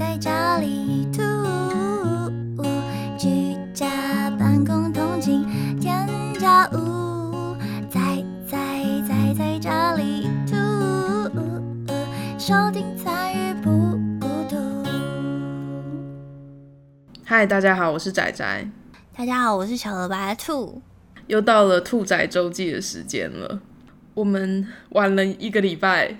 [0.00, 1.20] 在家里吐，
[3.18, 5.46] 居家办公通勤
[5.78, 6.08] 添
[6.38, 7.54] 加物，
[7.90, 8.56] 在在
[9.06, 10.56] 在在家里吐，
[12.38, 13.70] 收听参与不
[14.18, 14.56] 孤独。
[17.26, 18.70] 嗨，大家好，我是仔仔，
[19.14, 20.80] 大家好，我是小鹅白兔。
[21.26, 23.60] 又到了兔仔周记的时间了。
[24.14, 26.16] 我们晚了一个礼拜，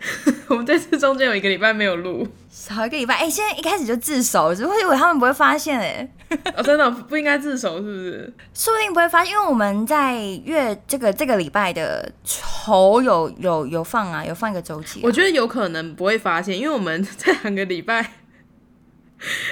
[0.51, 2.27] 我们这次中间有一个礼拜没有录。
[2.51, 6.09] 少一个礼拜，哎、现在一开始就自首，只会以为他们不会发现、哎，
[6.56, 8.34] 哦，真的不应该自首是不是？
[8.52, 15.02] 说不定不会发现，因为我们在月这个这个礼拜的头有有有放啊，有放一个周期、啊。
[15.05, 18.14] 我觉得有可能不会发现，因为我们 这两个礼拜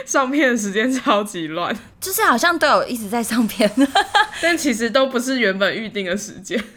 [0.05, 3.71] 上片的时间超级乱，就是好像都有一直在上片，
[4.43, 6.61] 但其实都不是原本预定的时间。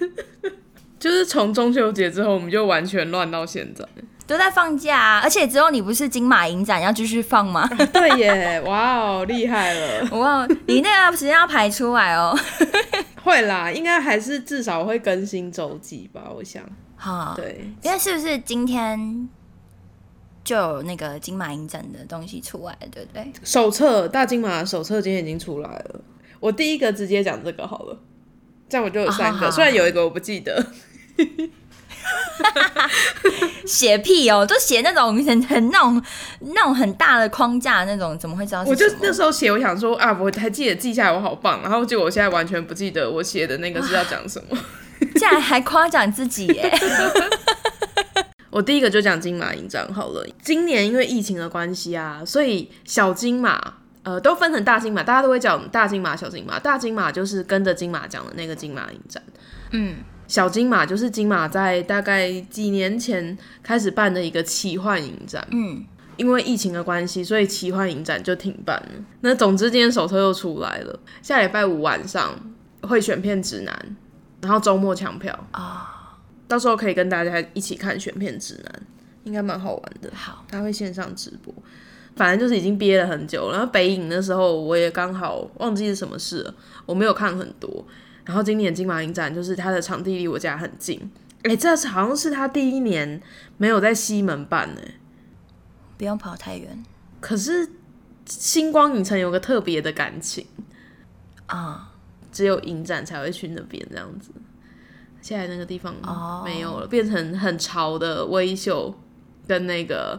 [1.00, 3.84] 就是从中秋节之后，我们就完全乱到现在。
[4.32, 5.20] 都在放假啊。
[5.22, 7.70] 而且之后你不是金马影展要继续放吗？
[7.94, 10.10] 对耶，哇哦，厉害了！
[10.18, 12.38] 哇，你那个时间要排出来哦。
[13.24, 16.64] 会啦，应该还是至少会更新周记吧，我想。
[16.96, 19.30] 好，对，因为是不是今天
[20.44, 23.32] 就有那个金马影展的东西出来，对不对？
[23.44, 26.02] 手册大金马的手册今天已经出来了。
[26.40, 28.00] 我第一个直接讲这个好了，
[28.68, 30.66] 这样我就有三个，好好虽然有一个我不记得。
[33.66, 36.04] 写屁哦，都写那种很很那种
[36.40, 41.62] 那种很大的框架那种，怎么会知道是我就那时候写，我想说啊，我还记得记下来，我好棒。
[41.62, 44.58] 然后结果我现在完全不记得我写的那个是要讲什么。
[45.16, 46.72] 竟然还夸奖自己耶！
[48.52, 50.24] 我第一个就讲金马影展好了。
[50.44, 56.60] 今年因为疫情的关系啊，所以小金马呃都分成大金马，大家都会讲大金马、小金马。
[56.60, 59.24] 大金马就是跟着金马奖的那个金马影展，
[59.72, 59.96] 嗯，
[60.32, 65.46] 小金马就是金马在大概几年前开始办的一个奇幻影展。
[65.52, 65.84] 嗯，
[66.16, 69.04] 因为疫情的关系，所以奇幻影展就停办了。
[69.20, 72.34] 那总之，今天手册又出来了，下礼拜五晚上
[72.84, 73.98] 会选片指南，
[74.42, 76.18] 然后周末抢票啊、
[76.48, 78.84] 到时候可以跟大家一起看选片指南，
[79.26, 80.10] 应该蛮好玩的。
[80.14, 81.54] 好，他会线上直播，
[82.16, 83.58] 反正就是已经憋了很久了。
[83.58, 87.86] 然后北影那时候我也刚好忘记是什么事了，我没有看很多。
[88.32, 91.12] 然后今年金马影展就是它的场地离我家很近，
[91.44, 93.22] 哎、这是好像是他第一年
[93.58, 94.82] 没有在西门办呢、
[95.98, 96.82] 不用跑太远。
[97.20, 97.70] 可是
[98.26, 100.48] 星光影城有个特别的感情，
[101.48, 101.90] 啊。
[102.32, 104.32] 只有影展才会去那边这样子。
[105.22, 106.42] 现在那个地方哦。
[106.46, 108.96] 没有了，变成很潮的微秀
[109.46, 110.18] 跟那个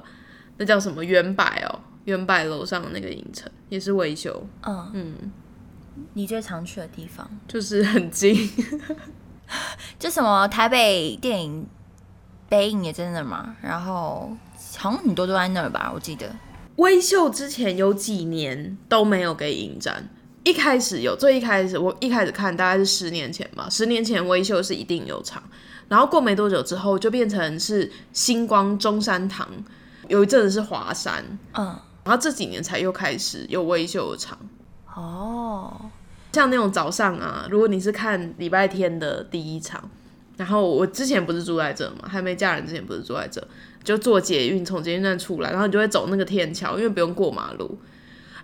[0.58, 1.02] 那叫什么？
[1.02, 4.90] 原柏哦，原柏楼上的那个影城也是微秀，嗯。
[4.92, 5.32] 嗯，
[6.14, 8.50] 你最常去的地方，就是很近。
[9.98, 11.66] 就什么台北电影、
[12.48, 14.34] 北影也在那儿嘛，然后
[14.74, 16.34] 好像很多都在那儿吧，我记得。
[16.76, 20.08] 微秀之前有几年都没有给影展，
[20.42, 25.42] 一开始有，最一开始我一开始看大概是十年前吧，十年前微秀是一定有场，
[25.88, 29.46] 然后过没多久之后就变成是星光中山堂，
[30.08, 31.66] 有一阵子是华山，嗯，
[32.04, 34.38] 然后这几年才又开始有微秀的场。
[34.94, 35.90] 哦，
[36.32, 39.82] 像那种早上啊，如果你是看礼拜天的第一场，
[40.36, 43.46] 然后我之前不是住在这嘛，还没嫁人之前不是住在这，
[43.82, 47.78] 就坐捷运从捷运站出来，然后你就会走那个天桥，因为不用过马路，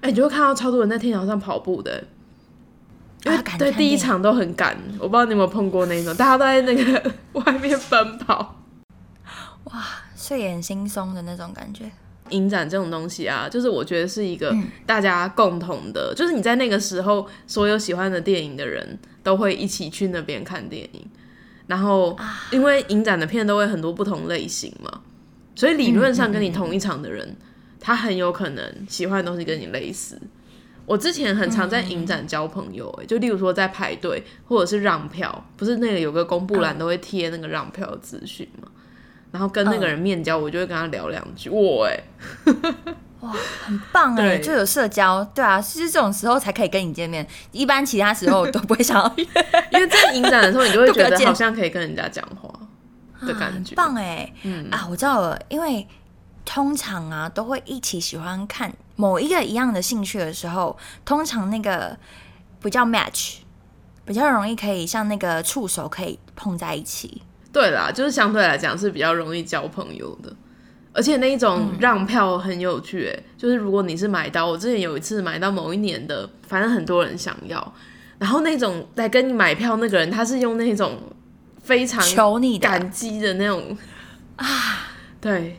[0.01, 2.05] 哎、你就会看到超多人在天桥上跑步的。
[3.25, 8.55] 因为对第一场都很赶，我不知道你有没有碰过那种，大家都在那个外面奔跑。
[9.65, 9.85] 哇
[10.17, 11.91] 睡眼惺忪的那种感觉。
[12.31, 14.55] 影展这种东西啊，就是我觉得是一个
[14.87, 21.07] 大家共同的，就是你在那个时候，所有喜欢的电影的人都会一起去那边看电影。
[21.67, 22.17] 然后，
[22.51, 25.03] 因为影展的片都会很多不同类型嘛，
[25.55, 27.37] 所以理论上跟你同一场的人，
[27.79, 30.19] 他很有可能喜欢的东西跟你类似。
[30.87, 38.69] 我之前很常在影展交朋友、欸，就例如说在排队或者是让票，不是那个有个公布栏都会贴那个让票的资讯嘛，
[39.31, 41.51] 然后跟那个人面交，我就会跟他聊两句。
[41.51, 42.01] 我哎、
[43.21, 43.33] 哇
[43.65, 49.15] 很棒哎， 对就有社交，对啊，其实这种时候才可以跟你见面，一般其他时候都不会想要，
[49.73, 52.49] 因为在影展的时候，你就会觉得好像可以跟人家讲话
[53.27, 53.75] 的感觉。
[53.77, 55.87] 很棒哎，嗯啊，我知道了，因为
[56.45, 61.99] 通常啊都会一起喜欢看某一个一样的兴趣的时候，通常那个
[62.61, 63.39] 不叫 match，
[64.05, 67.23] 比较容易可以像那个触手可以碰在一起。
[67.53, 70.33] 对啦，就是相对来讲是比较容易交朋友的，
[70.93, 77.75] 而且那一种让票很有趣、欸，就是如果你是买到，我之前有一次买到某一年的，反正很多人想要，
[78.19, 80.99] 然后那种来跟你买票那个人，他是用那种
[81.63, 83.77] 非常求你感激的那种
[84.37, 84.47] 啊，
[85.21, 85.59] 对，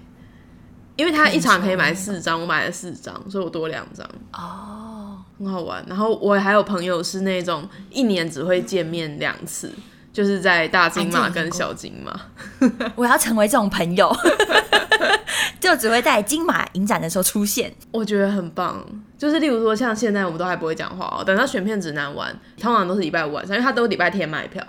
[0.96, 5.84] 因为他一场可以买四张，我买了四张，所以我多两张，哦，很好玩。
[5.88, 9.72] 然后我还有朋友是那种一年只会见面两次，
[10.12, 12.20] 就是在大金马跟小金马。
[12.96, 14.16] 我要成为这种朋友，
[15.60, 17.74] 就只会在金马影展的时候出现。
[17.92, 18.84] 我觉得很棒，
[19.18, 24.64] 就是例如说像现在我们都还不会讲话哦，等到选片指南完，通常都是礼拜五晚上，因为他都礼拜天卖票，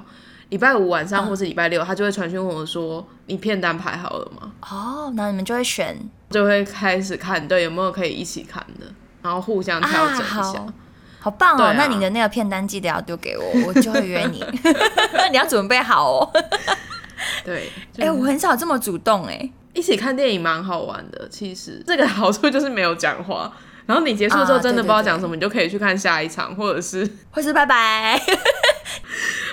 [0.50, 5.96] 礼拜五晚上或是礼拜六，他就会传讯问我说：“你片单排好了吗哦，那你们就会选？”
[6.30, 8.86] 就会开始看，对，有没有可以一起看的，
[9.22, 10.24] 然后互相调整一下。
[10.24, 10.72] 好
[11.20, 11.64] 好棒哦！
[11.64, 14.44] 啊那你的那个片单记得要丢给我， 我就会约你。
[15.30, 16.32] 你要准备好哦。
[17.44, 21.28] 对，哎、就我很少这么主动哎、一起看电影蛮好玩的。
[21.28, 23.52] 其实这个好处就是没有讲话，
[23.86, 28.20] 然后你结束之后啊真的不知道讲什么，你就可以去看下一场，或者是或是拜拜。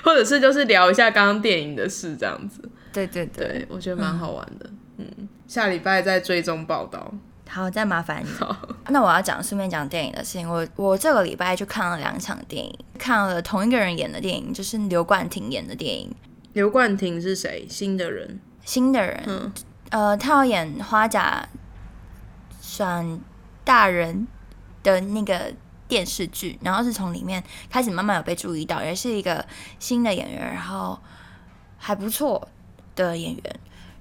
[0.04, 2.62] 或者是就是聊一下刚刚电影的事这样子。
[2.94, 4.70] 对对对，对，我觉得蛮好玩的。
[4.98, 5.06] 嗯，
[5.48, 7.14] 下礼拜再追踪报道。
[7.50, 8.30] 好，再麻烦你。
[8.90, 10.50] 那我要讲顺便讲电影的事情。
[10.50, 16.14] 我我这个礼拜就看了两场电影，看了同一个人演的电影，就是刘冠廷演的电影。
[16.54, 17.66] 刘冠廷是谁？
[17.70, 18.40] 新的人。
[18.64, 19.54] 新的人，嗯
[19.92, 21.48] 呃，他要演花甲
[22.76, 23.20] 转
[23.64, 24.28] 大人
[24.84, 25.54] 的那个
[25.88, 29.46] 电视剧，然后是从里面开始慢慢有被注意到，也是一个
[29.80, 31.00] 新的演员，然后
[31.78, 32.46] 还不错
[32.94, 33.60] 的演员。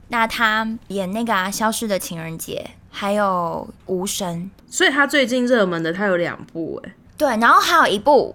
[0.09, 6.95] 那他演那个、啊《消失的情人节》，还有《无声》，所以他最近热门的他有两部哎。
[7.19, 8.35] 对，然后还有一部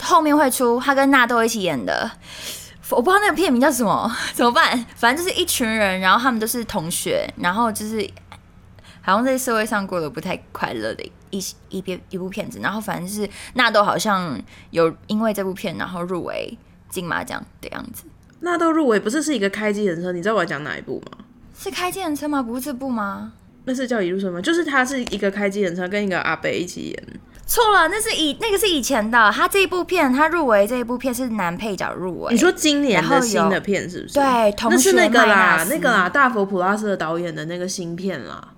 [0.00, 2.10] 后面会出，他跟纳豆一起演的，
[2.88, 4.86] 我不知道那个片名叫什么， 怎么办？
[4.96, 8.08] 反正就是一群人，然后他们都是同学，然后就是
[9.02, 16.56] 好像在社会上过得不太快乐的一一边一部片子，然后反正就是纳豆好像有因为这部片然后入围
[16.88, 18.04] 金马奖的样子，
[18.40, 20.10] 纳豆入围不是是一个开机人车？
[20.10, 21.18] 你知道我要讲哪一部吗？
[21.54, 22.42] 是开机人车吗？
[22.42, 23.34] 不是这部吗？
[23.70, 24.40] 那是叫一路顺吗？
[24.40, 27.20] 就是他是一个开机人车跟一个阿北一起演。
[27.46, 34.14] 错了，那是以那个是以前的，他这一部片他入围这一部片是男配角入围，你说今年的新的片是不是？
[34.14, 38.48] 对，同那是那个啦那个啦，大佛普拉斯的导演的那个新片啦。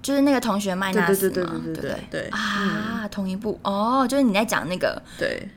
[0.00, 5.48] 就是那个同学麦纳斯对嘛，对对对对对对对啊，同一部哦，就是你在讲那个，对，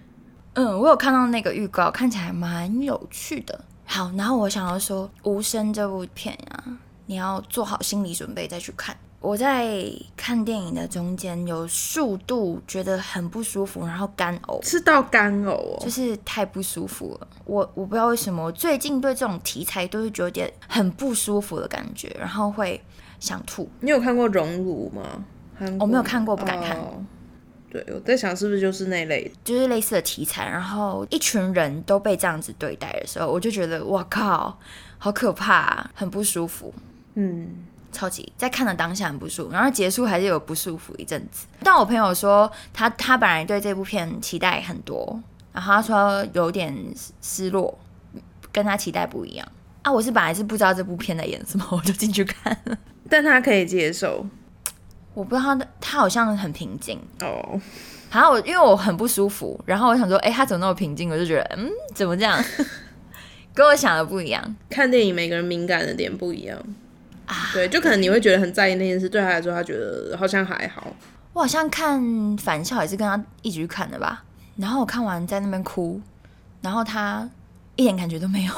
[0.53, 3.59] 嗯，我有看到那个预告，看起来蛮有趣的。
[3.85, 6.63] 好，然后我想要说，《无声》这部片啊，
[7.05, 8.95] 你要做好心理准备再去看。
[9.21, 15.77] 我在看电影的中间有数度觉得很不舒服，然后干呕，是到干呕哦。
[15.79, 17.27] 就是太不舒服了。
[17.45, 22.79] 我我不知道为什么，我最近对这种题材都是觉得有点很不舒服的感觉，然后会
[23.19, 23.67] 想吐。
[23.79, 25.25] 你有看过《熔炉》吗？
[25.79, 27.03] 我没有看过不敢看哦
[27.71, 29.31] 对，我在想是不是就是那类。
[29.43, 34.59] 就是类似的题材，然后一群人都被这样子对待的时候，我就觉得哇靠，
[34.97, 36.73] 好可怕、啊，很不舒服，
[37.15, 37.47] 嗯，
[37.91, 41.47] 超级在看的当下很不舒服，然后结束还是有不舒服一阵子。
[41.63, 45.19] 但我朋友说他他本来对这部片期待很多，
[45.51, 46.75] 然后他说有点
[47.21, 47.77] 失落，
[48.51, 49.47] 跟他期待不一样
[49.81, 49.91] 啊。
[49.91, 52.77] 我是本来是不知道这部片在演什么，我就进去看了，
[53.09, 54.25] 但他可以接受
[55.13, 56.99] 我不知道他的他好像很平静。
[57.21, 57.59] 哦。
[58.11, 61.09] 然后我因为我很不舒服，然后我想说，哎、他怎么那么平静？
[61.09, 62.41] 我就觉得，嗯，怎么这样？
[63.53, 64.55] 跟我想的不一样。
[64.69, 66.57] 看电影每个人敏感的点不一样
[67.25, 70.87] 啊对，就可能你会觉得很在意那件事，对他来说他觉得好像还好。
[71.33, 72.01] 我好像看
[72.37, 74.23] 《返校》也是跟他一起去看的吧，
[74.55, 75.99] 然后我看完在那边哭，
[76.61, 77.29] 然后他
[77.75, 78.53] 一点感觉都没有。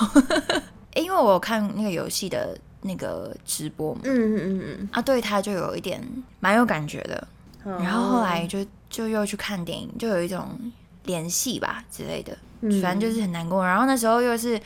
[0.95, 6.01] 因为我有看那个游戏的那个直播嘛，嗯嗯嗯嗯啊，对他就有一点
[6.39, 7.27] 蛮有感觉的。
[7.65, 7.71] 嗯。
[7.83, 10.47] 然后后来就就又去看电影，就有一种
[11.07, 12.37] 联系吧之类的，
[12.79, 13.65] 反正就是很难过。
[13.65, 14.61] 然后那时候又是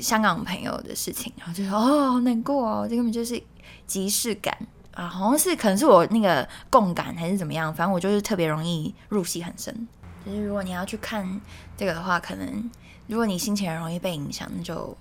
[0.00, 3.40] 香港朋友的事情，然后就说哦，好难过哦，这根本就是
[3.86, 4.56] 即视感
[4.94, 9.86] 啊，好像是可能是我那个共感还是怎么样，反正我就是特别容易入戏很深。
[10.24, 11.40] 就是如果你要去看
[11.76, 12.70] 这个的话，可能
[13.06, 14.96] 如果你心情很容易被影响，那就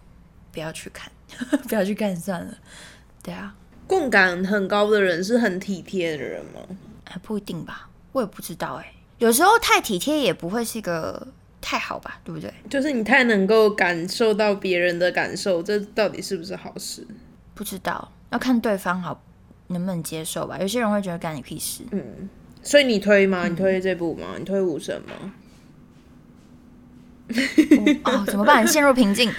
[0.52, 1.12] 不要去看，
[1.70, 2.54] 不要去看算了。
[3.22, 3.54] 对啊，
[3.86, 6.62] 共感很高的人是很体贴的人吗？
[7.06, 11.28] 还不一定吧，我也不知道哎、有时候太体贴也不会是一个
[11.62, 12.52] 太好吧，对不对？
[12.70, 17.06] 就是你太能够感受到别人的感受，这到底是不是好事？
[17.54, 19.22] 不知道，要看对方好
[19.68, 20.58] 能不能接受吧。
[20.60, 22.30] 有些人会觉得干你屁事，嗯
[22.64, 23.48] 所以你推吗？
[23.48, 24.36] 你推这部吗？
[24.38, 25.34] 你推武神吗？
[28.04, 28.66] 哦，怎么办？
[28.68, 29.32] 陷入瓶颈。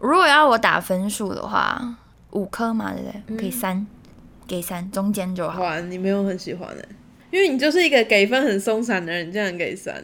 [0.00, 1.96] 如果要我打分数的话，
[2.32, 3.36] 五颗嘛，对不对？
[3.36, 3.86] 可以三，
[4.46, 5.60] 给三，中间就好。
[5.60, 6.88] 哇，你没有很喜欢哎、
[7.32, 10.00] 因为你就是一个给分很松散的人，你这样给三，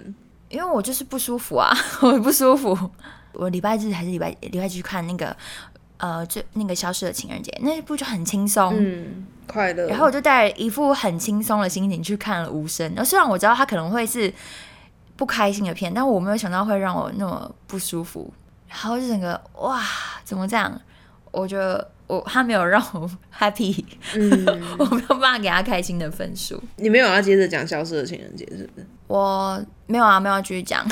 [0.49, 1.71] 因为我就是不舒服啊，
[2.03, 2.77] 我不舒服。
[3.33, 5.37] 我礼拜日还是礼拜礼拜去看那个
[5.99, 9.87] 呃，就那个消失的情人节那一部就很轻松，嗯，快乐。
[9.87, 14.33] 然后我就带着一副很轻松的心情去看了《无声》，然后虽然我知道它可能会是
[15.17, 18.33] 不开心的片，但我没有想到会让我那么不舒服。
[18.67, 19.83] 然后就整个哇，
[20.25, 20.81] 怎么这样？
[21.31, 23.85] 我觉得我他没有让我 happy，
[24.15, 24.31] 嗯，
[24.79, 26.61] 我没有办法给他开心的分数。
[26.77, 28.87] 你没有要接着讲消失的情人节是不是？
[29.07, 30.85] 我没有啊，没有要继续讲。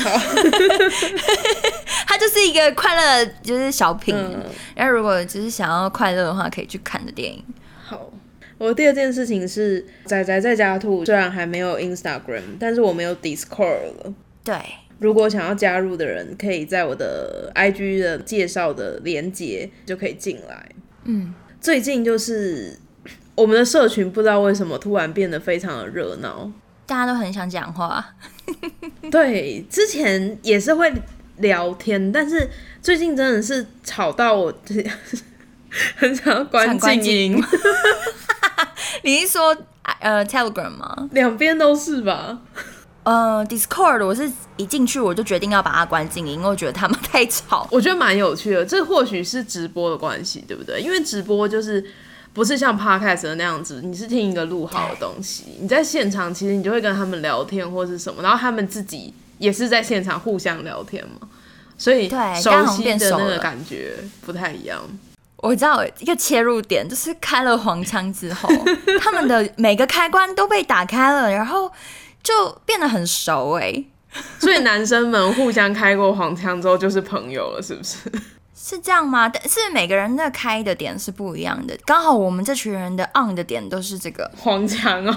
[2.06, 4.14] 他就是一个快乐，就是小品。
[4.14, 4.42] 嗯
[4.74, 7.42] 然后如果只是想要快乐的话，可以去看的电影。
[7.82, 8.10] 好，
[8.58, 14.14] 我第二件事情是仔仔在家兔，虽然还没有 Instagram，但是我没有 Discord 了。
[14.44, 14.54] 对，
[14.98, 20.66] 如果想要加入的人，可以在我的 IG 的介绍的连接就可以进来。
[21.06, 22.78] 嗯，最近就是
[23.34, 26.50] 我们的社群不知道为什么突然变得非常的热闹。
[26.86, 28.04] 大家都很想讲话。
[29.10, 30.92] 对，之前也是会
[31.38, 32.48] 聊天，但是
[32.80, 34.52] 最近真的是吵到我
[35.96, 37.42] 很想要关静音，
[39.02, 39.56] 你是说
[40.00, 41.08] 呃 Telegram 吗？
[41.12, 42.40] 两边都是吧？
[43.06, 47.64] 呃，Discord 我是一进去我就决定要把它关静音，因为我觉得他们 太吵。
[47.70, 50.80] 我觉得蛮有趣的，这或许是直播的关系，对不对？
[50.80, 51.84] 因为直播就是
[52.34, 61.28] 不是像 podcast 的那样子，你是听一个录好的东西，你在现场其实你就会跟他们聊天或是什么，然后他们自己也是在现场互相聊天嘛，
[61.78, 64.82] 所以对熟刚好悉的那个感觉不太一样。
[65.36, 68.48] 我知道一个切入点就是开了黄腔之后，
[69.00, 71.70] 他们的每个开关都被打开了，然后
[72.26, 73.84] 就变得很熟哎、
[74.40, 77.98] 所以男生们互相开过黄腔之后就是朋友了，是不是？
[78.52, 79.28] 是这样吗？
[79.28, 85.16] 但是每个人的开的点是不一样的，刚好我们这群人的 on 的点都是这个，黄腔哦，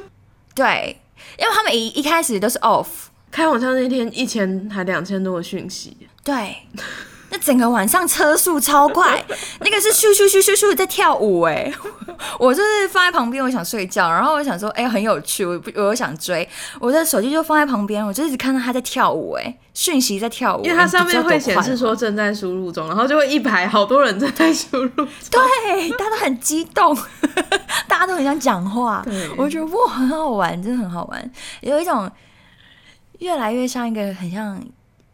[0.54, 0.98] 对，
[1.38, 2.86] 因为他们一一开始都是 off，
[3.30, 5.94] 开黄腔那天一千还两千多个讯息，
[6.24, 6.56] 对，
[7.36, 9.22] 那整个晚上车速超快，
[9.60, 11.70] 那个是咻咻咻咻咻在跳舞哎，
[12.40, 16.48] 我就是放在旁边，我想睡觉，然后我想说，哎、很有趣，我不我又想追，
[16.80, 25.06] 我的手机就放在旁边，我就一直看到他在跳舞哎，讯息在跳舞，因为它上面会显示说正在输入中，然后就会一排好多人正在输入中。
[25.30, 26.96] 对，大家都很激动，
[27.86, 29.02] 大家都很想讲话。
[29.04, 32.10] 对，我觉得哇，很好玩，真的很好玩，有一种
[33.18, 34.58] 越来越像一个很像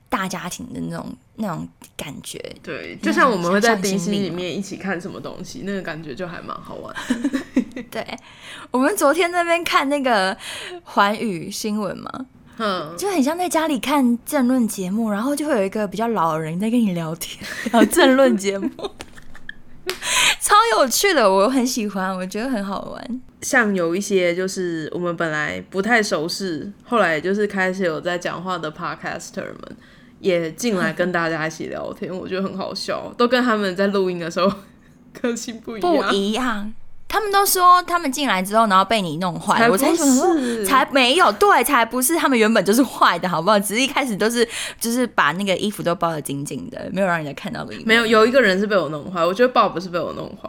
[0.09, 2.39] 大家庭的那种那种感觉。
[2.62, 6.95] 对，就像我们会在像迪士尼里面一起看什么东西，那个感觉就还蛮好玩。
[7.91, 8.07] 对，
[8.71, 10.37] 我们昨天那边看那个
[10.85, 12.27] 环宇新闻嘛，
[12.59, 18.71] 嗯，就很像在家里看政论节目，然后就会有一个比较老人在跟你聊天， 聊政论节目，
[20.41, 23.21] 超有趣的，我很喜欢，我觉得很好玩。
[23.43, 29.77] 像有一些就是我们本来不太熟识，后来就是开始有在讲话的 podcaster 们
[30.23, 34.50] 也进来跟大家一起聊天，我觉得很好笑，都跟他们在录音的时候
[35.21, 36.14] 个性不一样不。
[36.14, 36.73] 一样。
[37.09, 43.59] 他们都说他们进来之后，然后被你弄坏了，我才想说是才没有，对，才不是，他们原本就是坏的，好不好？
[43.59, 44.49] 只是一开始都是
[44.81, 47.87] 就是把那个衣服都包的紧紧的，没有让人家看到里面。
[47.87, 50.49] 没有，有一个人是被我弄坏，我觉得 Bob 是被我弄坏，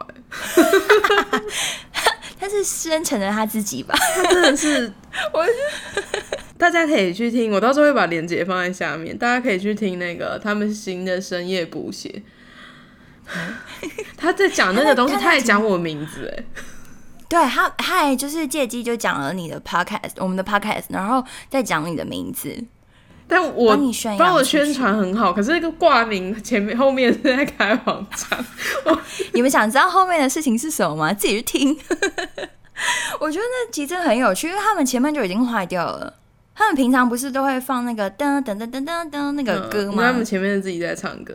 [2.44, 3.94] 他是深沉的他自己吧？
[4.16, 4.92] 他真的是
[5.32, 5.44] 我。
[6.56, 12.22] 大家可以去听，我到时候会把链接放在下面，大家可以去听那个他们新的深夜补写。
[14.16, 16.44] 他在讲那个东西，他也讲我名字哎，
[17.28, 22.54] 对他，他还就是借机就讲了你的 podcast，我们的 podcast，然后再讲你的名字，
[23.26, 23.76] 但我
[24.18, 28.44] 帮我宣传很好，可是那个挂名前面后面是在开网站，
[29.32, 31.12] 你们想知道后面的事情是什么吗？
[31.12, 31.76] 自己去听。
[33.20, 36.12] 我觉得那集真的很有趣，因为他们前面就已经坏掉了。
[36.54, 40.02] 他们平常不是都会放那个噔噔噔噔噔噔那个歌吗？
[40.02, 41.34] 嗯他们前面自己在唱歌，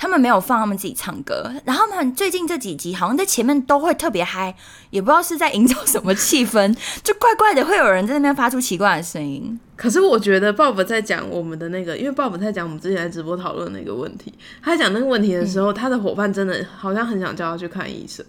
[0.00, 4.54] 他们没有放他们自己唱歌，然后他们最近这几集好像在前面都会特别嗨，
[4.90, 9.58] 也不知道是在营造什么气氛， 就怪怪的，会有人在那边发出奇怪的声音。
[9.74, 18.24] 可是我觉得 Bob 在讲我们的那个，因为 Bob 在讲我们之前在直播讨论那个问题，他在讲那个问题的时候，他的伙伴真的好像很想叫他去看医生。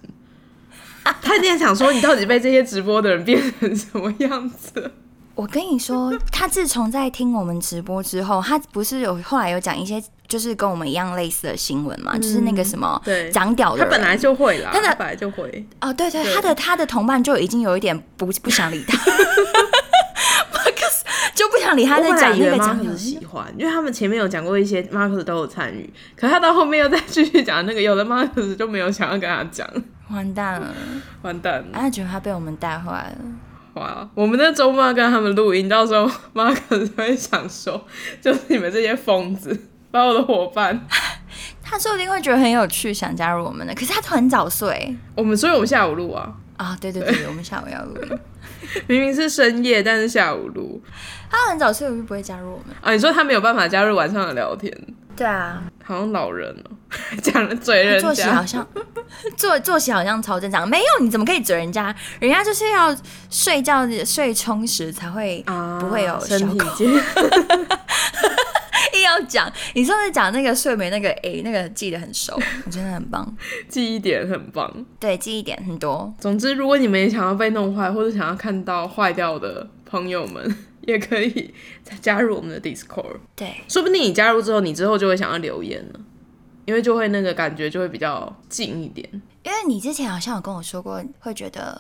[1.22, 4.92] 他一定想说，你到底被这些直播的人变成什么样子？
[5.36, 13.30] 我跟你说，他自从在听我们直播之后，他不是有后来有讲一些就是跟我们一样类似的新闻嘛，就是那个什么对。
[13.32, 15.66] 长屌的人，他本来就会啦，他的他本来就会。
[15.82, 16.36] 哦，对对，对。
[16.36, 18.96] 他的他的同伴就已经有一点不不想理他，
[20.54, 21.02] Marcus
[21.34, 29.68] 就不想理他在讲那个长 Marcus 喜欢，因为他们前面有讲过一些 Marcus 都有参与，可是他到后面又再继续讲那个，有的 Marcus 就没有想要跟他讲，
[30.12, 30.74] 完蛋了，
[31.24, 31.68] 完蛋了。
[31.74, 33.18] 他觉得他被我们带坏了。
[33.76, 34.08] 哇！
[34.14, 37.84] 我们那周末跟他们录音，到时候 Marcus 会想说，
[38.22, 39.58] 就是你们这些疯子，
[39.92, 40.88] 把我的伙伴，
[41.64, 43.74] 他说不定会觉得很有趣，想加入我们的。
[43.74, 47.96] 可是他都很早睡我们所以我们下午录啊，啊，对对对，我们下午要录。
[48.88, 50.82] 明明是深夜，但是下午录。
[51.30, 52.76] 他很早睡，我就不会加入我们。
[52.82, 54.72] 啊，你说他没有办法加入晚上的聊天？
[55.16, 56.72] 对啊，好像老人哦，
[57.22, 58.66] 讲了嘴人作息好像
[59.36, 61.94] 作作息好像超正常，没有你怎么可以嘴人家？
[62.20, 62.96] 人家就是要
[63.30, 65.44] 睡觉睡充实才会
[65.80, 66.90] 不会有身体健。
[69.10, 72.34] 硬要讲，你上次讲那个睡眠那个 A 那个记得很熟，
[72.66, 73.36] 我真的很棒，
[73.68, 74.86] 记忆点很棒。
[75.00, 76.14] 对，记忆点很多。
[76.20, 80.58] 总之，如果你们也想要被弄坏，或者想要看到坏掉的朋友们。
[80.88, 86.00] 也可以再加入我们的 Discord，对，说不定你加入之后，你之后就会想要留言了，
[86.66, 89.08] 因为就会那个感觉就会比较近一点。
[89.44, 91.80] 因为你之前好像有跟我说过，会觉得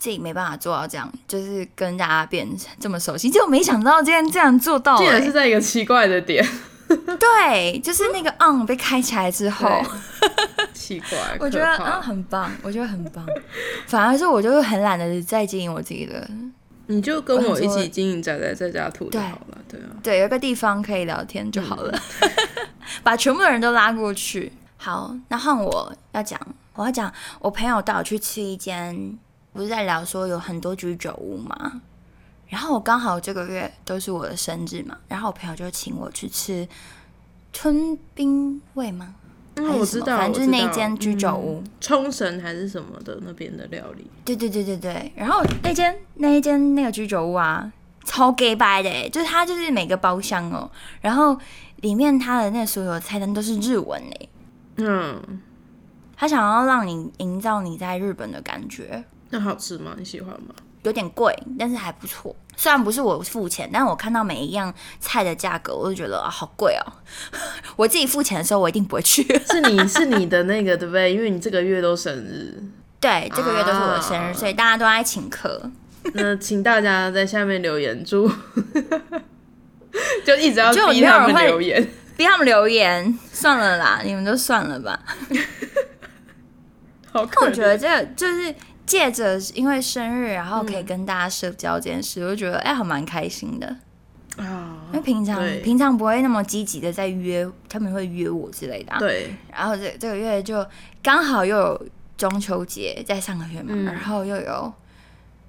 [0.00, 2.48] 自己没办法做到这样，就是跟大家变
[2.80, 6.42] 这么熟悉，结果没想到今天这样做到，竟然是在一个奇怪的点。
[6.88, 9.70] 对，就是那个 on 被开起来之后，
[10.74, 13.24] 奇怪， 我觉得嗯很棒，我觉得很棒。
[13.86, 16.28] 反而是我就是很懒得再经营我自己的。
[16.86, 21.96] 你就跟我一起经营仔仔在家图就好了，对啊，对，有个地方可以聊天就好了，
[23.04, 24.52] 把全部的人都拉过去。
[24.76, 26.40] 好，那换我要讲，
[26.74, 29.16] 我要讲，我朋友带我去吃一间，
[29.52, 31.80] 不是在聊说有很多居酒屋嘛，
[32.48, 36.68] 然后我刚好这个月都是我的生日嘛，然后我朋友就请我去吃
[37.52, 39.14] 春冰味吗？
[39.56, 44.10] 我知道，反正就是那间居酒屋，冲绳还是什么的那边的料理。
[44.24, 45.12] 对对对对对。
[45.14, 47.70] 然后那间那一间那个居酒屋啊，
[48.04, 50.70] 超 gay 白的，就是它就是每个包厢哦，
[51.02, 51.38] 然后
[51.76, 54.28] 里面它的那所有菜单都是日文诶。
[54.76, 55.40] 嗯。
[56.16, 59.02] 他想要让你营造你在日本的感觉。
[59.30, 59.94] 那好吃吗？
[59.96, 60.54] 你喜欢吗？
[60.82, 62.34] 有点贵，但是还不错。
[62.56, 66.92] 虽然不是我付钱，但是我看到每一样菜的价格，我就觉得啊，好贵哦。
[67.76, 69.22] 我自己付钱的时候，我一定不会去。
[69.50, 71.12] 是你 是你的那个对不对？
[71.12, 72.62] 因为你这个月都生日。
[72.98, 75.70] 对，这个月都是我的生日，所以大家都爱请客。
[76.14, 78.26] 那请大家在下面留言，祝
[80.24, 84.98] 就一直要逼他们留言，逼他们留言，算了啦，你们就算了吧。
[87.12, 88.54] 好，我觉得这个就是。
[88.86, 93.68] 借着因为生日，然后可以跟大家社交这件事，我就觉得哎，还蛮开心的
[94.36, 94.84] 啊。
[94.88, 98.92] 因为平常平常不会那么积极的在约，他们会约我之类的。
[98.98, 99.32] 对。
[99.52, 100.66] 然后这这个月就
[101.04, 104.72] 刚好又有中秋节在上个月嘛，然后又有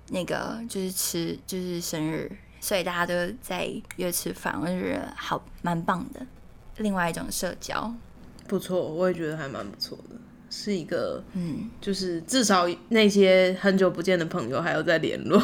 [0.10, 6.24] 那个就是吃就是生日，所以大家都在约吃饭，我就觉得好蛮棒的。
[6.78, 7.91] 另外一种社交，
[8.47, 10.15] 不错，我也觉得还蛮不错的。
[10.51, 15.41] 是一个，嗯，就是至少那些很久不见的朋友还有在联络，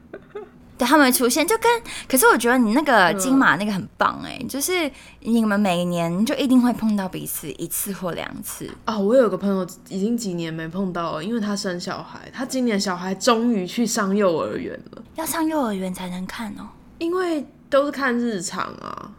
[0.76, 8.68] 对他们出现就跟，可是我觉得你那个金马那个很棒哎，就是你们每年就一定会碰到彼此一次或两次。
[8.86, 8.98] 哦。
[8.98, 16.66] 我有个朋友已经几年没碰到了，因为他生小孩，他今年小孩终于去上幼儿园了，要上幼儿园才能看哦，
[16.98, 19.12] 因为都是看日常啊。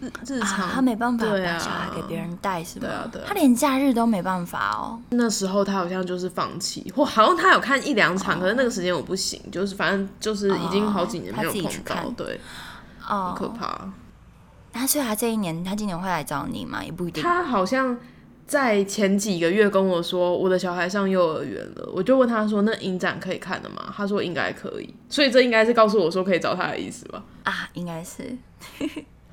[0.00, 2.86] 日日常他没办法把小孩给别人带，是吧？
[2.86, 3.24] 对啊，对啊。
[3.28, 5.00] 他连假日都没办法哦。
[5.10, 12.40] 那时候他好像就是放弃，或好像他有看一两场，可是那个时间我不行，就是反正就是已经好几年没有碰到，对，
[13.08, 13.92] 哦，可怕。
[14.72, 16.84] 那所以他这一年，他今年会来找你吗？
[16.84, 17.20] 也不一定。
[17.20, 17.98] 他好像
[18.46, 27.24] 在前几个月跟我说，我的小孩上幼儿园了，我就问他说：“那影展可以看的吗？”他说：“应该可以。”所以这应该是告诉我说可以找他的意思吧？
[27.42, 28.38] 啊，应该是。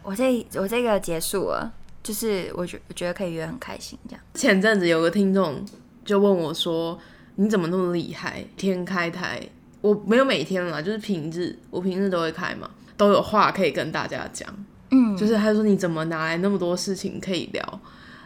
[0.05, 4.21] 我这我这个结束了，就是我觉我觉得可以约很开心这样。
[4.35, 5.65] 前阵子有个听众
[6.05, 6.97] 就问我说
[7.37, 8.45] ：“你怎么那么厉害？
[8.55, 9.41] 天开台？
[9.81, 14.47] 我没有每天啦，就是平日，我平日都会开嘛，都有话可以跟大家讲。
[14.91, 17.81] 嗯，就是他说你怎么拿来那么多事情可以聊？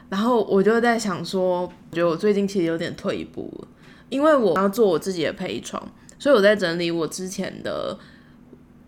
[0.10, 3.68] 然后我就在想说，我觉得我最近其实有点退步了，
[4.10, 5.82] 因为我要做我自己的陪床，
[6.20, 7.98] 所以我在整理我之前的。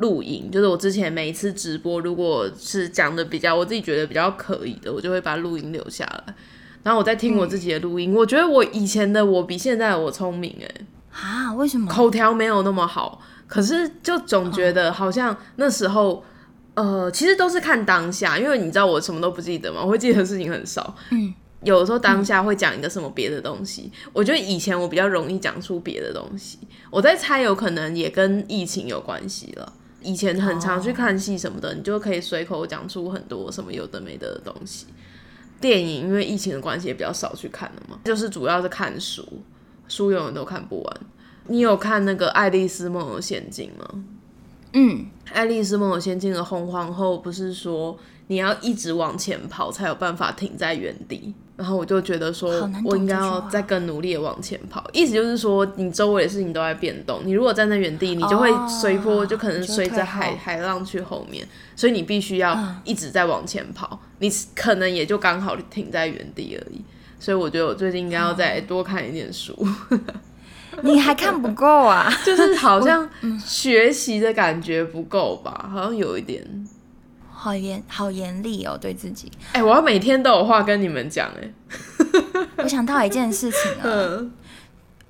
[0.01, 6.35] 录音就是我之前每一次直播，如果是讲的比较我自己觉得比较可以的，我就会把录音留下来。
[6.83, 11.53] 然后我在听我自己的录音，我觉得我以前的我比现在的我聪明哎啊？
[11.53, 11.87] 为什么？
[11.87, 16.23] 口条没有那么好，可是就总觉得好像那时候
[16.73, 20.95] 呃，其实都是看当下，因为你知道我什么都不记得嘛，我会记得事情很少。
[21.11, 26.57] 嗯，有的时候当下会讲一个什么别的东西，我觉得以前我比较容易讲出别的东西。
[26.89, 29.73] 我在猜，有可能也跟疫情有关系了。
[30.01, 34.87] 以前很常去看戏什么的，你就可以随口讲出很多什么有的没的东西。
[35.59, 39.23] 电影因为疫情的关系也比较少去看了嘛，就是主要是看书，
[39.87, 40.97] 书永远都看不完。
[41.47, 44.03] 你有看那个《爱丽丝梦游仙境》吗？
[44.73, 44.97] 嗯，
[45.33, 51.33] 《爱丽丝梦游仙境》的红皇后不是说你要一直往前跑才有办法停在原地？
[51.57, 54.83] 然后我就觉得说我应该要再更努力的往前跑。
[54.93, 66.81] 意思就是说，你周围的事情都在变动，你如果站在原地，你就会哦随波，就可能随着海海浪去后面，所以你必须要嗯一直在往前跑，你可能也就刚好停在原地而已。
[67.19, 69.55] 所以我觉得我最近应该要再多看一点书，
[70.81, 72.11] 你还看不够啊？
[72.25, 76.43] 就是好像 嗯学习的感觉不够吧，好像有一点。
[77.41, 79.31] 好严，好严厉哦，对自己。
[79.53, 81.51] 哎、我要每天都有话跟你们讲，哎，
[82.57, 84.31] 我想到一件事情 啊，嗯，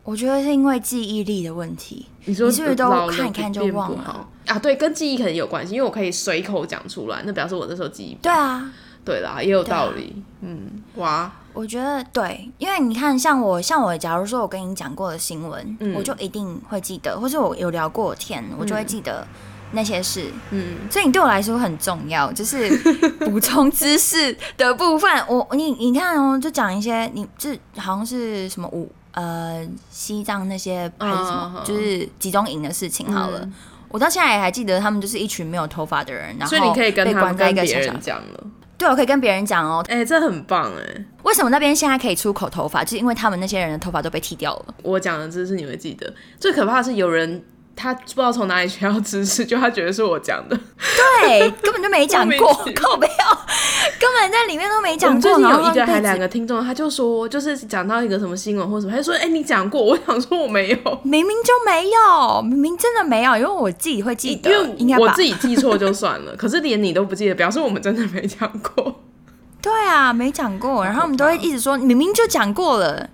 [0.06, 2.06] 我觉得是因为记忆力的问题。
[2.24, 4.58] 你说你是不是都看一看就忘了啊？
[4.58, 8.14] 对，跟记忆可能有关系，因为我可以随口讲出来，那表示我那时候记忆。
[8.22, 8.72] 对啊，
[9.04, 10.24] 对啦，也有道理。
[10.40, 19.28] 嗯，哇，我觉得对，因为你看，像我，像我，假如说我跟你讲过的新闻，嗯我就一定会记得，或者我有聊过天，我就会记得
[19.72, 20.26] 那些事。
[20.52, 22.70] 嗯，所以你对我来说很重要，就是
[23.26, 25.10] 补充知识的部分。
[25.28, 33.40] 我你你看哦，就讲一些你这好像是什么五呃西藏那些还是什么，嗯就是集中营的事情好了。
[33.40, 33.54] 嗯
[33.94, 38.00] 我到现在也还记得，他们就是一群没有头发的人，然后所以你可以跟他们被关在一跟别人。
[38.00, 38.44] 讲了。
[38.78, 41.06] 对，我可以跟别人讲哦，哎、这很棒哎！
[41.24, 44.74] 为什么那边现在可以出口头发，就是因为他们那些人的头发都被剃掉了。
[44.82, 46.14] 我讲的知识你会记得。
[46.40, 47.44] 最可怕的是有人
[47.76, 50.56] 他不知道从哪里学到知识，就他觉得是我讲的。
[50.78, 53.38] 对，根本就没讲过 靠背哦，
[54.00, 55.14] 根本在里面都没讲过。
[55.14, 65.22] 们最近有一还两个听众，他就说，就是讲到一个什么新闻或什么，他就说：“哎、你讲过。”我想说我没有，明明就没有，明明真的没有，因为我自己会记因得，应该吧为我自？
[65.24, 69.02] 己记错就算了， 可是连你都不记得，表示我们真的没讲过。
[69.62, 73.10] 对啊，没讲过，然后我们都会一直说明明就讲过了，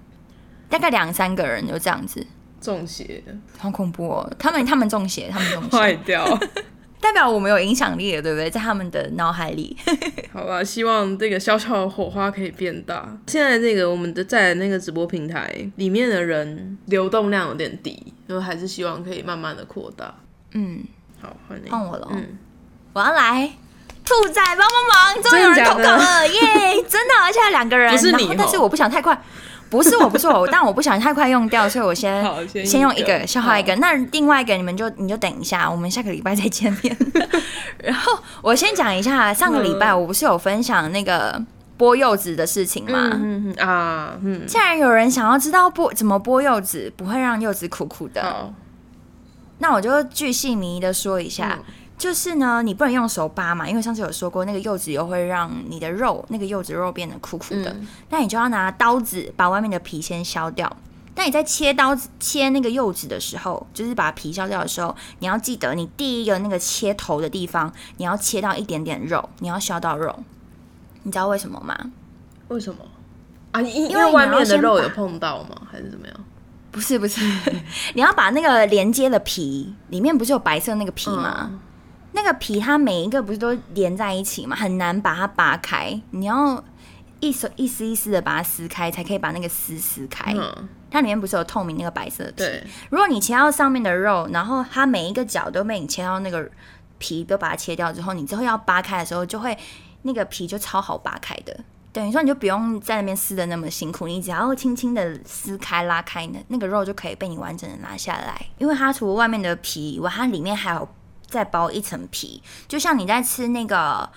[0.69, 2.25] 大概两三个人就这样子，
[2.59, 3.23] 中邪，
[3.57, 4.33] 好恐怖哦！
[4.37, 6.25] 他们他们中邪，他们中坏，掉。
[6.99, 8.49] 代表我们有影响力了，对不对？
[8.49, 9.77] 在他们的脑海里，
[10.33, 13.07] 好吧，希望这个小小的火花可以变大。
[13.27, 20.13] 现在这个我们的在那个直播平台里面的人流动量有点低，就还是希望可以慢慢的扩大。
[20.53, 20.83] 嗯，
[21.21, 21.69] 好，换你。
[21.69, 22.37] 换我了哦，嗯，
[22.93, 23.51] 我要来。
[24.03, 26.39] 兔仔帮帮忙，终于有人投稿了，耶！
[26.87, 29.21] 真的，而且两个人，不是你但是我不想太快，
[29.69, 33.75] 不是我，不是我，但我不想太快用掉，所以我先先先用一一个个消化一个。
[33.75, 36.97] 那另外一个你们就你就等一下，我们下个礼拜再见面。
[37.83, 41.41] 然后我先讲一下，上个礼拜我不是有分享那个
[41.77, 43.09] 剥柚子的事情吗？
[43.13, 48.53] 嗯嗯啊，嗯，既然有人想要知道剥怎么剥柚子不会让柚子苦苦的，
[49.59, 51.59] 那我就巨细靡遗的说一下。
[51.59, 57.71] 嗯就是呢，你不能用手扒嘛，因为上次有说过，那个柚子油会让你的肉，那个柚子肉变得苦苦的。
[57.71, 60.71] 嗯那你就要拿刀子把外面的皮先削掉。
[61.15, 70.23] 那你在切刀子切那个柚子的时候，就是把皮削掉的时候，你要记得，你第一个那个切头的地方，你要切到一点点肉，你要削到肉。
[71.01, 71.75] 你知道为什么吗？
[72.49, 72.85] 为什么？
[73.53, 75.55] 啊，因为为外面的肉有碰到吗？
[75.71, 76.15] 还是怎么样？
[76.69, 77.19] 不是不是，
[77.95, 81.49] 你要把那个连接的皮里面不是有白色那个皮吗？
[81.51, 81.59] 嗯
[82.17, 86.01] 那个皮它每一个不是都连在一起嘛，很难把它扒开。
[86.09, 86.63] 你要
[87.19, 90.33] 一手一丝一丝的把它撕开，才可以把那个丝撕开。
[90.35, 92.37] 嗯，它里面不是有透明那个白色的皮？
[92.37, 96.49] 对，如果你切到上面的肉，然后它每一个角都被你切到那个
[96.97, 99.55] 皮都把它切掉之后，你之后要扒开的时候，就会
[100.01, 101.55] 那个皮就超好扒开的。
[101.93, 108.39] 等于说你就不用在那边撕的那么辛苦，你只要轻轻的撕开拉开那，那个肉就可以被你完整的拿下来。
[108.57, 110.87] 因为它除了外面的皮以外，它里面还有
[111.27, 114.09] 再包一层皮，就像你在吃那个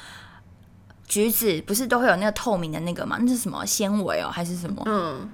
[1.07, 3.19] 橘子，不是都会有那个透明的那个吗？
[3.21, 4.83] 那是什么纤维哦，还是什么？
[4.87, 5.29] 嗯，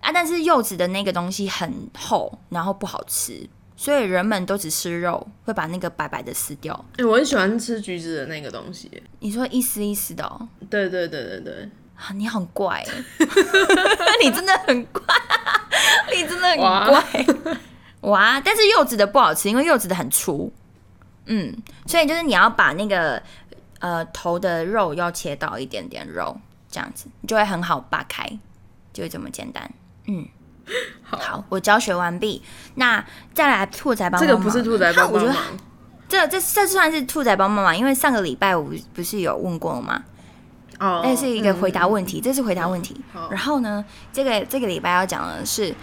[0.00, 6.84] 啊，但是柚子的那个东西很厚，然后不好吃，所以人们都只吃肉，会把那个白白的撕掉。
[6.96, 8.90] 哎、我很喜欢吃橘子的那个东西。
[9.20, 13.04] 你说一丝一丝的哦，对对对对对，啊，你很怪耶，
[14.22, 15.02] 你真的很怪，
[16.14, 17.26] 你真的很哇怪，
[18.02, 18.40] 哇！
[18.40, 20.52] 但是柚子的不好吃，因为柚子的很粗，
[21.26, 23.22] 嗯，所以就是你要把那个
[23.80, 26.36] 呃头的肉要切到一点点肉，
[26.70, 28.26] 这样子你就会很好扒开，
[28.92, 29.70] 就这么简单。
[30.06, 30.26] 嗯，
[31.02, 32.42] 好我教学完毕。
[32.76, 35.58] 那再来兔仔帮这个不是兔仔帮我觉得帮忙，
[36.08, 40.04] 这这这算是兔仔帮帮忙，因为上个礼拜我不是有问过吗？
[40.78, 43.00] 哦，那是一个回答问题，这是回答问题。
[43.12, 45.74] 好然后呢，这个这个礼拜要讲的是，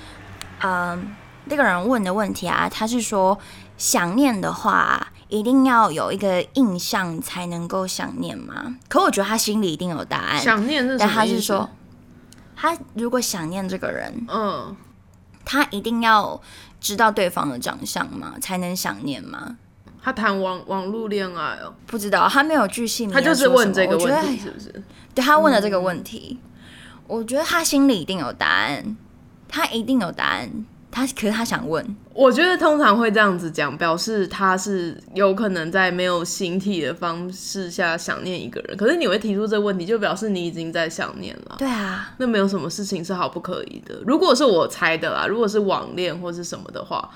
[0.62, 3.38] 嗯，那个人问的问题啊，他是说
[3.76, 8.78] 想念的话，一定要有一个印象才能够想念吗？
[8.88, 11.70] 可我觉得他心里一定有答案，想念是什但么意思他是说，
[12.56, 14.76] 他如果想念这个人，嗯，
[15.44, 16.40] 他一定要
[16.80, 18.36] 知道对方的长相吗？
[18.40, 19.58] 才能想念吗？
[20.04, 24.84] 他谈网网络恋爱哦，不知道，他没有具细他就是问这个问题是不是？
[25.16, 26.40] 对他问了这个问题，
[27.08, 28.96] 我觉得他心里一定有答案，
[29.48, 30.66] 他一定有答案。
[30.94, 38.78] 他可是他想问，我觉得通常会这样子讲，表示他是有可能在没有形体的方式下想念一个人。
[38.78, 41.56] 可是你会提出这个问题，就表示你已经在想念了。
[41.58, 44.00] 对啊，那没有什么事情是好不可以的。
[44.06, 47.10] 如果是我猜的啦，如果是网恋或是什么的话，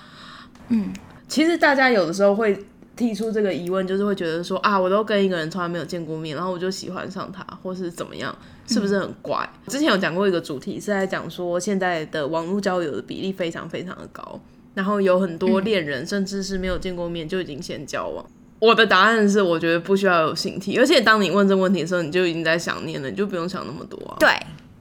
[0.69, 0.91] 嗯，
[1.27, 2.65] 其实大家有的时候会
[2.97, 8.35] 提出这个疑问，就是会觉得说啊，我都跟一个人从来没有见过面，然后我就喜欢上他，或是怎么样。
[8.69, 9.49] 是不是很怪？
[9.67, 14.37] 之前有讲过一个主题，是在讲说现在的网络交友的比例非常非常的高，
[14.73, 18.25] 然后有很多恋人甚至是没有见过面就已经先交往。
[18.59, 24.17] 我的答案是，我觉得不需要有形体，而且当你问这个问题的时候，你就已经在想念了，你就不用想那么多啊。
[24.19, 24.29] 对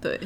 [0.00, 0.18] 对，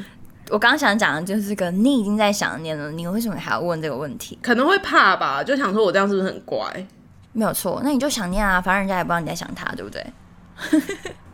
[0.49, 4.39] 我刚想讲的就是个，你已经在想念了，你为什么还要问这个问题？
[4.41, 6.87] 可能会怕吧，就想说我这样是不是很乖？
[7.33, 10.05] 没有错，那你就想念啊，反正人家也不知道你在想他，对不对？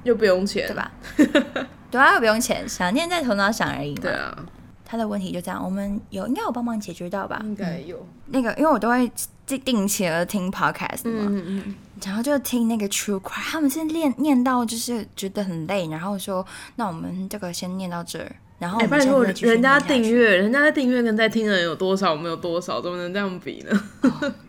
[0.03, 0.91] 又不用钱，对吧？
[1.91, 4.01] 对啊，又不用钱，想念在头脑想而已嘛。
[4.01, 4.37] 对啊，
[4.85, 7.39] 他的问题就这样，我们有应该有帮忙解决到吧？
[7.43, 8.05] 应该有。
[8.27, 9.11] 那个，因为我都会
[9.45, 23.83] 定定期的听 podcast 嘛，嗯嗯然后就听那个 true crime，他们是念念到就是觉得很累，然后说那我们这个先念到这儿，然后拜托人家订阅，人家在订阅跟在听的人有多少，我们有多少，怎么能这样比呢？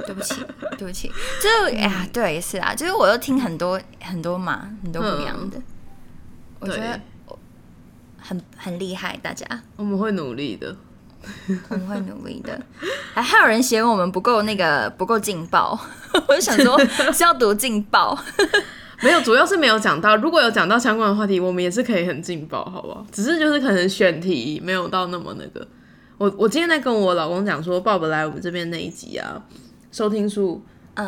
[0.07, 0.35] 对不起，
[0.79, 1.09] 对不起，
[1.43, 5.61] 就哎呀，对，是啊，就是我又听很多很多嘛，很多不一样的，
[6.61, 7.01] 我觉得。
[8.21, 10.77] 很很厉害，大家，我们会努力的，
[11.71, 12.61] 我们会努力的。
[13.15, 15.79] 还还有人嫌我们不够那个不够劲爆，
[16.29, 16.79] 我就想说
[17.15, 18.19] 是要多劲爆，
[19.01, 20.17] 没有，主要是没有讲到。
[20.17, 23.07] 如果有讲到相关的话题，我们也是可以很劲爆，好不好？
[23.13, 25.67] 只是就是可能选题没有到那么那个。
[26.17, 29.41] 我我今天在跟我老公讲说，Bob 来我们这边那一集啊，
[29.93, 30.61] 收听数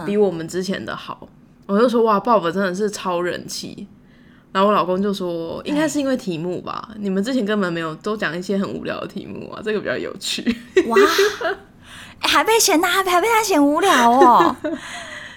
[0.06, 1.28] 比我们之前的好，
[1.66, 3.88] 我就说哇，Bob 真的是超人气。
[4.52, 10.42] 然后我老公就说，应该是因为题目吧，你们之前根本没有都讲一些很无聊的题目啊，这个比较有趣。
[10.86, 10.98] 哇，
[12.18, 14.56] 还被嫌他还被他嫌无聊哦。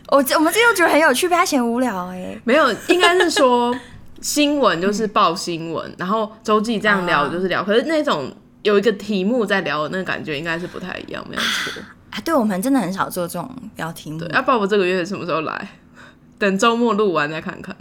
[0.10, 2.38] 我我们这又觉得很有趣，被他嫌无聊哎。
[2.44, 3.76] 没有，应该是说
[4.22, 11.82] 新闻就是报新闻，然后周记这样聊就是聊，可是那种有一个题目在聊的那个感觉应该是不太一样，没有错。
[12.12, 14.20] 啊，对我们真的很少做这种聊题目。
[14.20, 15.68] 对，那鲍勃这个月什么时候来？
[16.38, 17.76] 等周末录完再看看。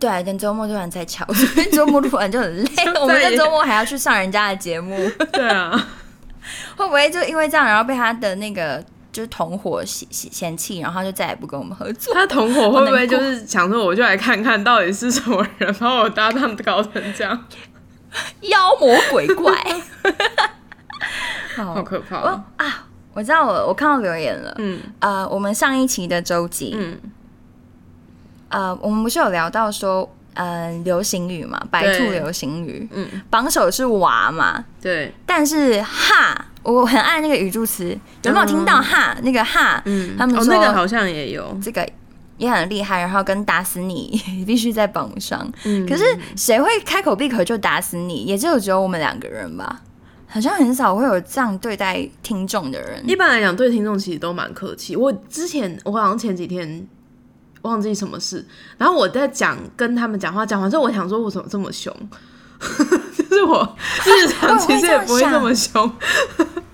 [0.00, 1.26] 对，等周末录完再瞧，
[1.72, 2.70] 周末录完就很累。
[3.00, 4.96] 我们在周末还要去上人家的节目。
[5.32, 5.70] 对啊，
[6.76, 12.12] 会不会就因为这样，然后被他的那个就是同伙嫌嫌弃，然后他就再也不跟我们合作？
[12.14, 17.44] 他同伙会不会就是想说，我就来看看到底是什么人，把我搭档搞成这样，
[18.40, 19.54] 妖魔鬼怪，
[21.56, 22.16] 好可怕
[22.56, 22.86] 啊！
[23.14, 24.54] 我知道，我我看到留言了。
[24.58, 26.98] 嗯，呃，我们上一期的周记，嗯。
[28.48, 39.16] 呃，我们不是有聊到说，嗯，流行语嘛，白兔流行语，嗯，榜首是娃嘛，对，但是哈，我很爱那个语助词，有没有听到哈？
[39.22, 41.88] 那个哈，嗯，他们说那个好像也有，这个
[42.38, 46.04] 也很厉害，然后跟打死你 必须在榜上，嗯，可是
[46.36, 48.24] 谁会开口闭口就打死你？
[48.24, 49.82] 也就只有我们两个人吧，
[50.26, 53.02] 好像很少会有这样对待听众的人。
[53.08, 54.94] 一般来讲，对听众其实都蛮客气。
[54.96, 56.86] 我之前，我好像前几天。
[57.62, 58.44] 忘记什么事，
[58.76, 61.96] 然后我在讲跟他们讲话，讲完之后，我想说，我怎么这么凶？
[63.18, 65.90] 就是我 日常其实也不会这么凶，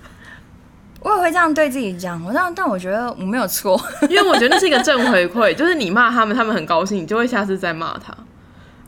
[1.01, 2.23] 我也会这样对自己讲。
[2.23, 8.15] 我但但我觉得我没有错，因为我觉得那是一个正回馈，就是你骂他们，他们很高兴，你就会下次再骂他。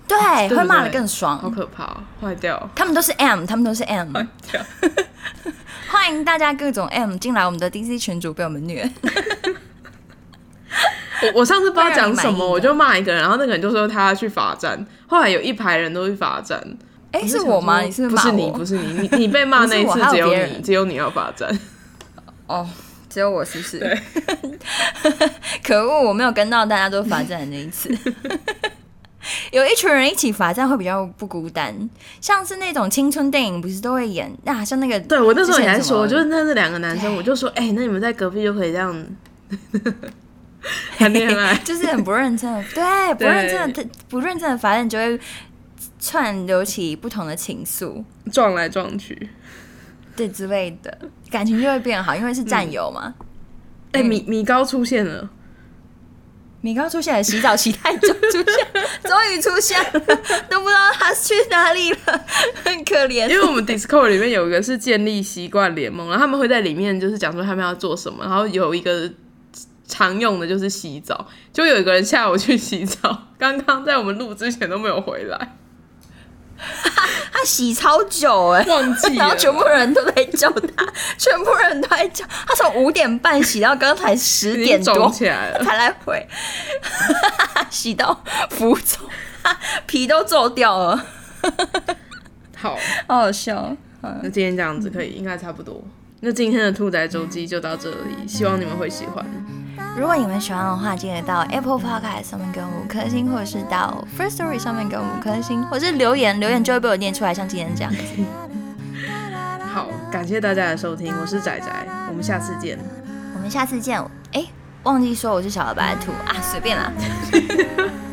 [0.07, 1.39] 对，会骂的更爽。
[1.39, 2.69] 好可怕，坏掉。
[2.75, 4.13] 他们都是 M，他们都是 M。
[5.87, 8.89] 欢迎大家各种 M 进来我们的 DC 群主，被我们虐。
[11.23, 14.85] 我我上次不知道讲什么，我就骂一个人，然后那个人就说他要去罚站。
[15.07, 16.61] 后来有一排人都去罚站。
[17.11, 17.81] 哎，是我吗？
[17.81, 18.51] 你是不是你？
[18.51, 21.49] 不是你，你你被骂那一次只有你，只有你要罚站。
[22.47, 22.67] 哦，
[23.09, 24.01] 只有我是不是？
[25.63, 27.89] 可恶，我没有跟到大家都罚站的那一次。
[29.51, 34.31] 有一群人一起罚站会比较不孤单，像是那种青春电影不是都会演？
[34.43, 39.05] 那像那个，对我那时候也在说，就是那是两个男生，我就说，哎，那你们在隔壁就可以这样。
[40.95, 45.19] 谈恋爱就是很不认真，对，不认真的，不认真的，罚站就会
[46.01, 49.29] 串流起不同的情愫，撞来撞去，
[50.15, 50.97] 对之类的，
[51.29, 53.13] 感情就会变好，因为是战友嘛。
[53.91, 55.29] 哎，米米高出现了，
[56.61, 58.67] 米高出现了，洗澡洗太久出现，
[59.05, 59.99] 终于出现了，
[60.49, 62.25] 都不知道他去哪里了，
[62.65, 63.29] 很可怜。
[63.29, 69.09] 因为我们 Discord 里面有一个是建立习惯联盟，然后他们会在里面就是讲说他们要做什么，然后有一个。
[69.87, 75.57] 常用的就是洗澡，就有一个人下午去洗澡，刚刚在我们录之前都没有回来。
[76.83, 80.85] 他 他洗超久哎，忘记了，然后全部人都在叫他，
[81.17, 82.25] 全部人都在叫。
[82.47, 85.63] 他，从五点半洗到刚才十点多起来了？
[85.63, 86.27] 才来回，
[87.69, 88.99] 洗到浮肿，
[89.85, 91.05] 皮都皱掉了，
[92.57, 93.75] 好，好好笑。
[94.01, 95.83] 那今天这样子可以，应该差不多。
[96.21, 99.25] 那今天的兔仔周记就到这里，希望你们会喜欢。
[99.97, 107.99] 如果你们喜欢的话，记得到 Apple Podcast 上面给五颗星，或者是到 First Story 上面给五颗星，或者是留言，留言就会被我念出来，像今天这样子。
[109.73, 111.67] 好，感谢大家的收听，我是仔仔，
[112.09, 112.79] 我们下次见。
[113.35, 114.01] 我们下次见。
[114.31, 114.45] 哎，
[114.83, 116.91] 忘记说我是小白兔啊，随便啦。